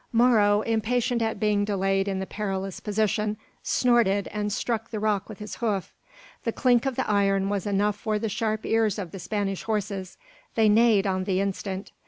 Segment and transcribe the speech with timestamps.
[0.11, 5.37] Moro, impatient at being delayed in the perilous position, snorted and struck the rock with
[5.37, 5.93] his hoof.
[6.43, 10.17] The clink of the iron was enough for the sharp ears of the Spanish horses.
[10.55, 11.91] They neighed on the instant.